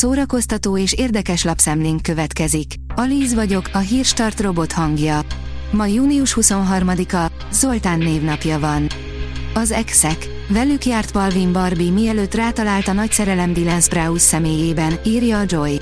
[0.00, 2.74] Szórakoztató és érdekes lapszemlénk következik.
[2.94, 5.20] Alíz vagyok, a hírstart robot hangja.
[5.70, 8.86] Ma június 23-a, Zoltán névnapja van.
[9.54, 10.28] Az exek.
[10.48, 15.80] Velük járt Palvin Barbie mielőtt rátalált a nagy szerelem Dylan Sprouse személyében, írja a Joy.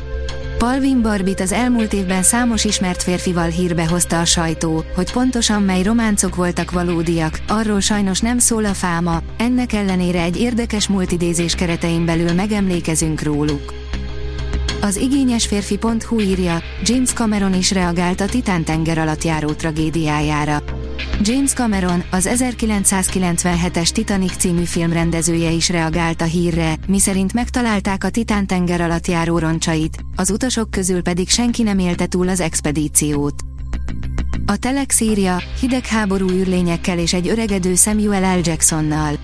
[0.59, 5.83] Palvin Barbit az elmúlt évben számos ismert férfival hírbe hozta a sajtó, hogy pontosan mely
[5.83, 12.05] románcok voltak valódiak, arról sajnos nem szól a fáma, ennek ellenére egy érdekes multidézés keretein
[12.05, 13.87] belül megemlékezünk róluk.
[14.81, 20.63] Az igényes férfi.hu írja, James Cameron is reagált a Titán tenger alatt járó tragédiájára.
[21.23, 28.11] James Cameron, az 1997-es Titanic című film rendezője is reagált a hírre, miszerint megtalálták a
[28.11, 33.35] Titán tenger alatt járó roncsait, az utasok közül pedig senki nem élte túl az expedíciót.
[34.47, 38.41] A Telex írja, hidegháború űrlényekkel és egy öregedő Samuel L.
[38.43, 39.15] Jacksonnal.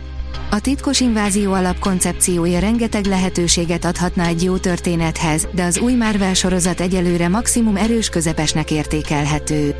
[0.51, 6.81] A titkos invázió alapkoncepciója rengeteg lehetőséget adhatna egy jó történethez, de az új Marvel sorozat
[6.81, 9.75] egyelőre maximum erős közepesnek értékelhető.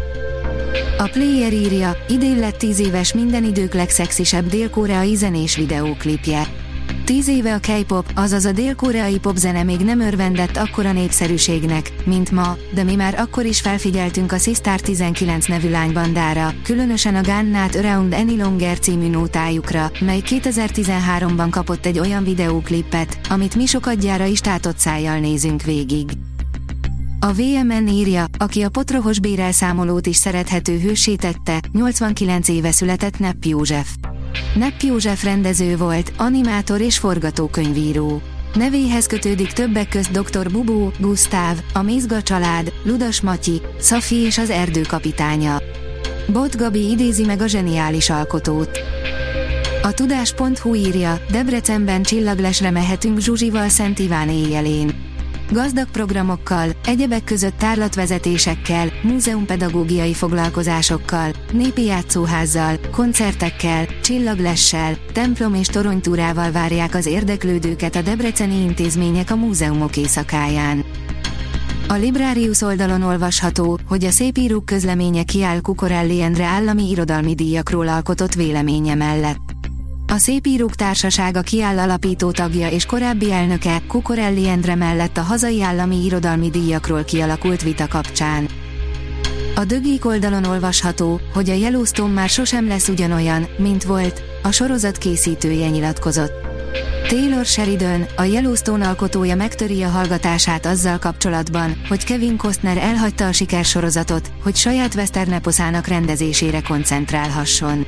[0.99, 6.64] A Player írja, idén lett 10 éves minden idők legszexisebb dél-koreai zenés videóklipje.
[7.05, 12.57] Tíz éve a K-pop, azaz a dél-koreai popzene még nem örvendett akkora népszerűségnek, mint ma,
[12.75, 18.13] de mi már akkor is felfigyeltünk a Sistar 19 nevű lánybandára, különösen a Gannát Around
[18.13, 24.79] Any Longer című nótájukra, mely 2013-ban kapott egy olyan videóklipet, amit mi sokadjára is tátott
[24.79, 26.09] szájjal nézünk végig.
[27.21, 33.89] A VMN írja, aki a potrohos bérelszámolót is szerethető hősítette, 89 éve született Nepp József.
[34.55, 38.23] Nepp József rendező volt, animátor és forgatókönyvíró.
[38.55, 40.51] Nevéhez kötődik többek közt dr.
[40.51, 45.63] Bubó, Gusztáv, a Mézga család, Ludas Matyi, Szafi és az erdő kapitánya.
[46.27, 48.79] Bot Gabi idézi meg a zseniális alkotót.
[49.83, 55.04] A tudás.hu írja, Debrecenben csillaglesre mehetünk Zsuzsival Szent Iván éjjelén.
[55.55, 66.95] Gazdag programokkal, egyebek között tárlatvezetésekkel, múzeumpedagógiai foglalkozásokkal, népi játszóházzal, koncertekkel, csillaglessel, templom és toronytúrával várják
[66.95, 70.85] az érdeklődőket a debreceni intézmények a múzeumok éjszakáján.
[71.89, 78.35] A Librarius oldalon olvasható, hogy a szépírók közleménye kiáll Kukorelli Endre állami irodalmi díjakról alkotott
[78.35, 79.54] véleménye mellett.
[80.15, 86.05] A Szépírók Társasága kiáll alapító tagja és korábbi elnöke, Kukorelli Endre mellett a hazai állami
[86.05, 88.49] irodalmi díjakról kialakult vita kapcsán.
[89.55, 94.99] A Dögik oldalon olvasható, hogy a Yellowstone már sosem lesz ugyanolyan, mint volt, a sorozat
[94.99, 96.33] készítője nyilatkozott.
[97.09, 103.33] Taylor Sheridan, a Yellowstone alkotója megtöri a hallgatását azzal kapcsolatban, hogy Kevin Costner elhagyta a
[103.33, 107.87] sikersorozatot, hogy saját westerneposzának rendezésére koncentrálhasson.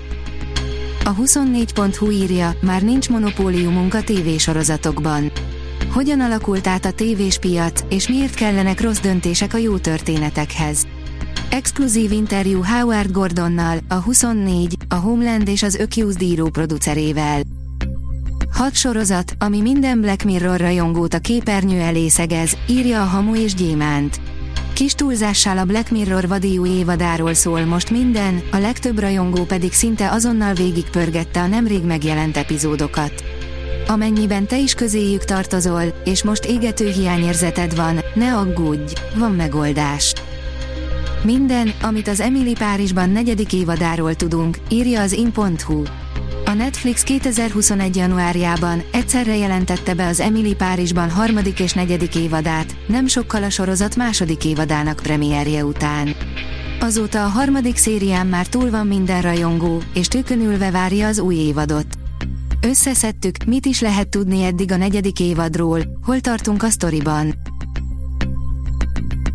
[1.07, 5.33] A 24.hu írja, már nincs monopóliumunk a tévésorozatokban.
[5.93, 10.87] Hogyan alakult át a tévés piac, és miért kellenek rossz döntések a jó történetekhez?
[11.51, 17.43] Exkluzív interjú Howard Gordonnal, a 24, a Homeland és az Accused író producerével.
[18.51, 23.55] Hat sorozat, ami minden Black Mirror rajongót a képernyő elé szegez, írja a Hamu és
[23.55, 24.21] Gyémánt.
[24.77, 30.11] Kis túlzással a Black Mirror vadiú évadáról szól most minden, a legtöbb rajongó pedig szinte
[30.11, 33.25] azonnal végigpörgette a nemrég megjelent epizódokat.
[33.87, 40.13] Amennyiben te is közéjük tartozol, és most égető hiányérzeted van, ne aggódj, van megoldás.
[41.23, 45.83] Minden, amit az Emily Párizsban negyedik évadáról tudunk, írja az in.hu.
[46.49, 47.97] A Netflix 2021.
[47.97, 53.97] januárjában egyszerre jelentette be az Emily Párizsban harmadik és negyedik évadát, nem sokkal a sorozat
[53.97, 56.15] második évadának premierje után.
[56.81, 61.87] Azóta a harmadik szérián már túl van minden rajongó, és tükönülve várja az új évadot.
[62.61, 67.35] Összeszedtük, mit is lehet tudni eddig a negyedik évadról, hol tartunk a sztoriban.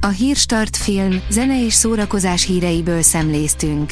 [0.02, 3.92] A Hírstart film, zene és szórakozás híreiből szemléztünk.